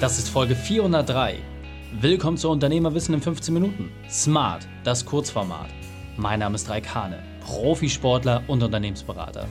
[0.00, 1.36] Das ist Folge 403.
[2.00, 3.92] Willkommen zu Unternehmerwissen in 15 Minuten.
[4.08, 5.68] Smart, das Kurzformat.
[6.16, 9.46] Mein Name ist Raik Hane, Profisportler und Unternehmensberater.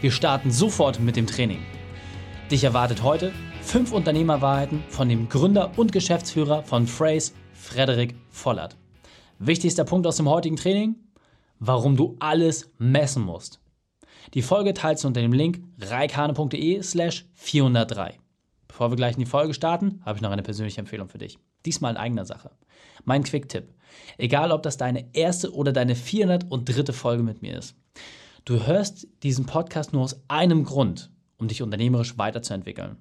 [0.00, 1.60] Wir starten sofort mit dem Training.
[2.50, 8.78] Dich erwartet heute fünf Unternehmerwahrheiten von dem Gründer und Geschäftsführer von Phrase, Frederik Vollert.
[9.40, 10.96] Wichtigster Punkt aus dem heutigen Training?
[11.58, 13.60] Warum du alles messen musst.
[14.32, 18.21] Die Folge teilst du unter dem Link reikane.de slash 403.
[18.82, 21.38] Bevor wir gleich in die Folge starten, habe ich noch eine persönliche Empfehlung für dich.
[21.64, 22.50] Diesmal in eigener Sache.
[23.04, 23.72] Mein Quick-Tipp.
[24.18, 26.92] Egal, ob das deine erste oder deine 403.
[26.92, 27.76] Folge mit mir ist.
[28.44, 32.96] Du hörst diesen Podcast nur aus einem Grund, um dich unternehmerisch weiterzuentwickeln.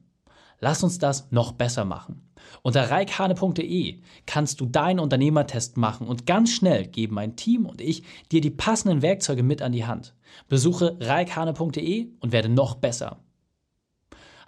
[0.60, 2.30] Lass uns das noch besser machen.
[2.62, 8.04] Unter reikhane.de kannst du deinen Unternehmertest machen und ganz schnell geben mein Team und ich
[8.32, 10.14] dir die passenden Werkzeuge mit an die Hand.
[10.48, 13.18] Besuche reikhane.de und werde noch besser.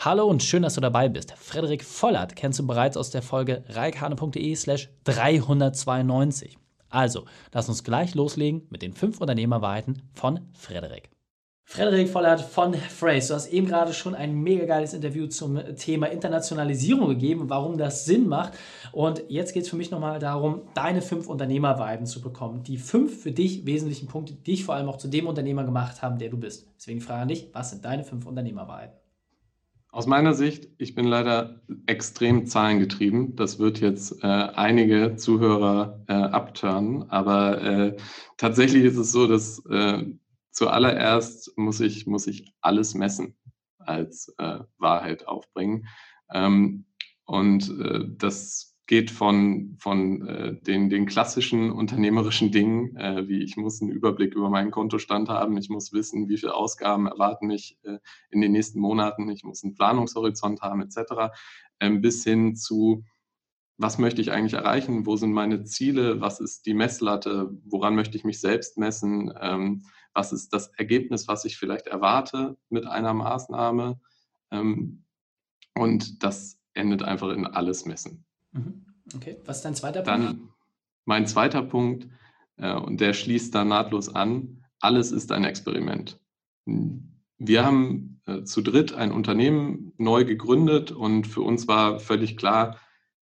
[0.05, 1.31] Hallo und schön, dass du dabei bist.
[1.37, 6.57] Frederik Vollert kennst du bereits aus der Folge reikhane.de slash 392.
[6.89, 11.09] Also, lass uns gleich loslegen mit den fünf Unternehmerwahrheiten von Frederik.
[11.63, 16.07] Frederik Vollert von Phrase, du hast eben gerade schon ein mega geiles Interview zum Thema
[16.07, 18.55] Internationalisierung gegeben, warum das Sinn macht.
[18.91, 22.63] Und jetzt geht es für mich nochmal darum, deine fünf Unternehmerweiden zu bekommen.
[22.63, 26.01] Die fünf für dich wesentlichen Punkte, die dich vor allem auch zu dem Unternehmer gemacht
[26.01, 26.67] haben, der du bist.
[26.75, 28.91] Deswegen frage ich dich, was sind deine fünf Unternehmerweiden?
[29.93, 33.35] Aus meiner Sicht, ich bin leider extrem zahlengetrieben.
[33.35, 37.97] Das wird jetzt äh, einige Zuhörer äh, abturnen, aber äh,
[38.37, 40.03] tatsächlich ist es so, dass äh,
[40.49, 43.37] zuallererst muss ich, muss ich alles messen
[43.77, 45.85] als äh, Wahrheit aufbringen.
[46.31, 46.85] Ähm,
[47.25, 53.55] und äh, das geht von, von äh, den, den klassischen unternehmerischen Dingen, äh, wie ich
[53.55, 57.77] muss einen Überblick über meinen Kontostand haben, ich muss wissen, wie viele Ausgaben erwarten mich
[57.83, 61.33] äh, in den nächsten Monaten, ich muss einen Planungshorizont haben etc.,
[61.79, 63.05] ähm, bis hin zu,
[63.77, 68.17] was möchte ich eigentlich erreichen, wo sind meine Ziele, was ist die Messlatte, woran möchte
[68.17, 73.13] ich mich selbst messen, ähm, was ist das Ergebnis, was ich vielleicht erwarte mit einer
[73.13, 73.99] Maßnahme.
[74.51, 75.05] Ähm,
[75.73, 78.25] und das endet einfach in alles Messen.
[78.53, 78.85] Mhm.
[79.15, 80.07] Okay, was ist dein zweiter Punkt?
[80.07, 80.49] Dann
[81.05, 82.07] mein zweiter Punkt,
[82.57, 86.19] äh, und der schließt da nahtlos an, alles ist ein Experiment.
[86.65, 92.79] Wir haben äh, zu dritt ein Unternehmen neu gegründet und für uns war völlig klar,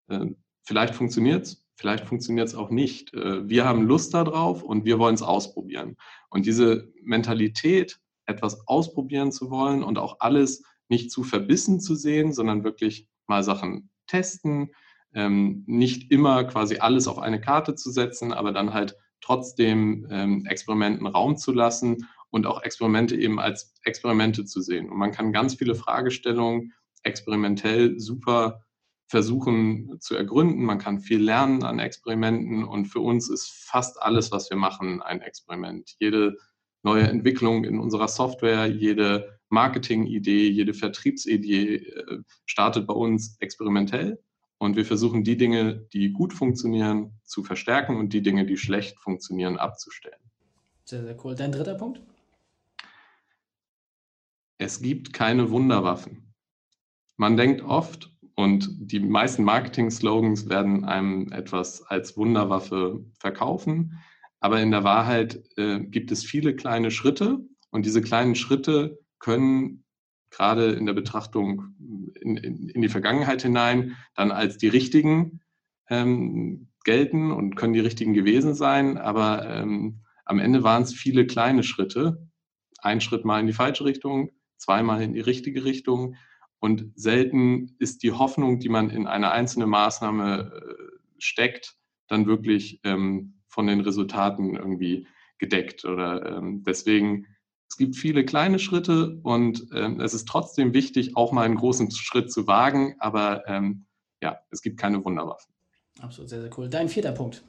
[0.08, 0.26] äh,
[0.62, 3.14] vielleicht funktioniert es, vielleicht funktioniert es auch nicht.
[3.14, 5.96] Äh, wir haben Lust darauf und wir wollen es ausprobieren.
[6.28, 12.32] Und diese Mentalität, etwas ausprobieren zu wollen und auch alles nicht zu verbissen zu sehen,
[12.32, 14.70] sondern wirklich mal Sachen testen,
[15.14, 20.46] ähm, nicht immer quasi alles auf eine Karte zu setzen, aber dann halt trotzdem ähm,
[20.46, 24.88] Experimenten Raum zu lassen und auch Experimente eben als Experimente zu sehen.
[24.90, 26.72] Und man kann ganz viele Fragestellungen
[27.02, 28.64] experimentell super
[29.08, 30.64] versuchen zu ergründen.
[30.64, 35.02] Man kann viel lernen an Experimenten und für uns ist fast alles, was wir machen,
[35.02, 35.96] ein Experiment.
[35.98, 36.36] Jede
[36.82, 44.22] neue Entwicklung in unserer Software, jede Marketingidee, jede Vertriebsidee äh, startet bei uns experimentell
[44.60, 49.00] und wir versuchen die Dinge, die gut funktionieren, zu verstärken und die Dinge, die schlecht
[49.00, 50.20] funktionieren, abzustellen.
[50.84, 51.34] Sehr, sehr cool.
[51.34, 52.02] Dein dritter Punkt?
[54.58, 56.34] Es gibt keine Wunderwaffen.
[57.16, 63.98] Man denkt oft, und die meisten Marketing-Slogans werden einem etwas als Wunderwaffe verkaufen,
[64.40, 67.40] aber in der Wahrheit äh, gibt es viele kleine Schritte
[67.70, 69.84] und diese kleinen Schritte können
[70.30, 71.74] gerade in der Betrachtung
[72.20, 75.40] in, in, in, die Vergangenheit hinein dann als die richtigen
[75.88, 78.96] ähm, gelten und können die richtigen gewesen sein.
[78.96, 82.28] Aber ähm, am Ende waren es viele kleine Schritte.
[82.78, 86.14] Ein Schritt mal in die falsche Richtung, zweimal in die richtige Richtung.
[86.60, 91.76] Und selten ist die Hoffnung, die man in eine einzelne Maßnahme äh, steckt,
[92.06, 95.06] dann wirklich ähm, von den Resultaten irgendwie
[95.38, 95.84] gedeckt.
[95.84, 97.26] Oder ähm, deswegen
[97.70, 101.90] es gibt viele kleine Schritte und ähm, es ist trotzdem wichtig, auch mal einen großen
[101.92, 103.86] Schritt zu wagen, aber ähm,
[104.20, 105.54] ja, es gibt keine Wunderwaffen.
[106.00, 106.68] Absolut, sehr, sehr cool.
[106.68, 107.44] Dein vierter Punkt.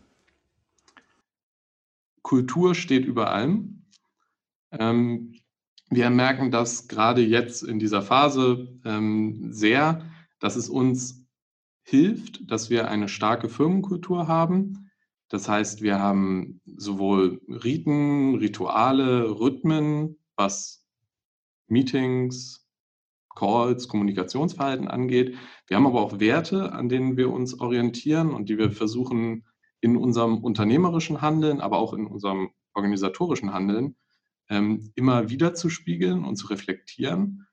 [2.22, 3.88] Kultur steht über allem.
[4.72, 5.34] Ähm,
[5.90, 10.06] wir merken das gerade jetzt in dieser Phase ähm, sehr,
[10.40, 11.26] dass es uns
[11.82, 14.91] hilft, dass wir eine starke Firmenkultur haben,
[15.32, 20.86] das heißt, wir haben sowohl Riten, Rituale, Rhythmen, was
[21.68, 22.68] Meetings,
[23.34, 25.38] Calls, Kommunikationsverhalten angeht.
[25.68, 29.46] Wir haben aber auch Werte, an denen wir uns orientieren und die wir versuchen
[29.80, 33.96] in unserem unternehmerischen Handeln, aber auch in unserem organisatorischen Handeln
[34.50, 37.48] ähm, immer wieder zu spiegeln und zu reflektieren.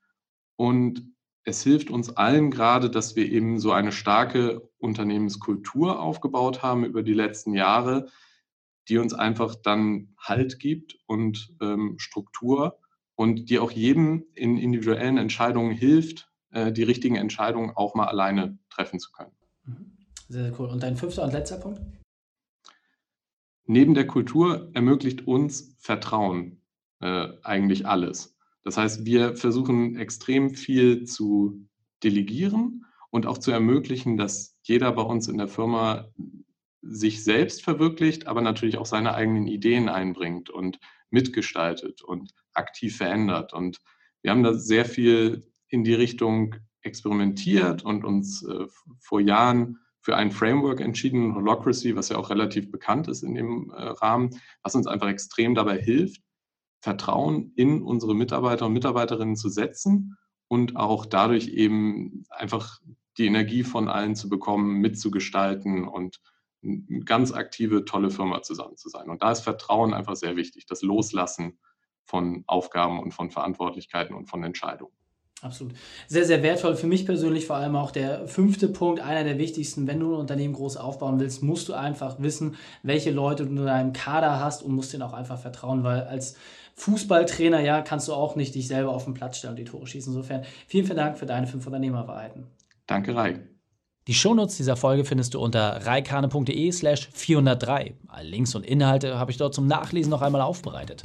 [0.56, 1.12] Und
[1.48, 7.02] es hilft uns allen gerade, dass wir eben so eine starke Unternehmenskultur aufgebaut haben über
[7.02, 8.06] die letzten Jahre,
[8.88, 12.78] die uns einfach dann Halt gibt und ähm, Struktur
[13.14, 18.58] und die auch jedem in individuellen Entscheidungen hilft, äh, die richtigen Entscheidungen auch mal alleine
[18.68, 19.32] treffen zu können.
[19.64, 19.96] Mhm.
[20.28, 20.68] Sehr, sehr cool.
[20.68, 21.80] Und dein fünfter und letzter Punkt?
[23.64, 26.62] Neben der Kultur ermöglicht uns Vertrauen
[27.00, 28.37] äh, eigentlich alles.
[28.64, 31.66] Das heißt, wir versuchen extrem viel zu
[32.02, 36.08] delegieren und auch zu ermöglichen, dass jeder bei uns in der Firma
[36.82, 40.78] sich selbst verwirklicht, aber natürlich auch seine eigenen Ideen einbringt und
[41.10, 43.52] mitgestaltet und aktiv verändert.
[43.52, 43.80] Und
[44.22, 48.66] wir haben da sehr viel in die Richtung experimentiert und uns äh,
[49.00, 53.70] vor Jahren für ein Framework entschieden, Holocracy, was ja auch relativ bekannt ist in dem
[53.70, 54.30] äh, Rahmen,
[54.62, 56.22] was uns einfach extrem dabei hilft,
[56.80, 60.16] Vertrauen in unsere Mitarbeiter und Mitarbeiterinnen zu setzen
[60.48, 62.80] und auch dadurch eben einfach
[63.18, 66.20] die Energie von allen zu bekommen, mitzugestalten und
[66.62, 69.10] eine ganz aktive, tolle Firma zusammen zu sein.
[69.10, 71.58] Und da ist Vertrauen einfach sehr wichtig, das Loslassen
[72.04, 74.97] von Aufgaben und von Verantwortlichkeiten und von Entscheidungen.
[75.40, 75.74] Absolut.
[76.08, 76.74] Sehr, sehr wertvoll.
[76.74, 79.86] Für mich persönlich vor allem auch der fünfte Punkt, einer der wichtigsten.
[79.86, 83.66] Wenn du ein Unternehmen groß aufbauen willst, musst du einfach wissen, welche Leute du in
[83.66, 86.34] deinem Kader hast und musst denen auch einfach vertrauen, weil als
[86.74, 89.86] Fußballtrainer, ja, kannst du auch nicht dich selber auf den Platz stellen und die Tore
[89.86, 90.12] schießen.
[90.12, 92.46] Insofern vielen, vielen Dank für deine fünf Unternehmerwahrheiten.
[92.86, 93.40] Danke, Rai.
[94.08, 97.94] Die Shownotes dieser Folge findest du unter reikane.de slash 403.
[98.08, 101.04] Alle Links und Inhalte habe ich dort zum Nachlesen noch einmal aufbereitet.